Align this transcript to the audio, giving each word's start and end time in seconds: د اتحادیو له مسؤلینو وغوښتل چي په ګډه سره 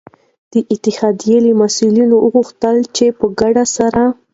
د 0.53 0.55
اتحادیو 0.73 1.37
له 1.45 1.51
مسؤلینو 1.61 2.15
وغوښتل 2.19 2.77
چي 2.95 3.05
په 3.19 3.25
ګډه 3.39 3.63
سره 3.75 4.03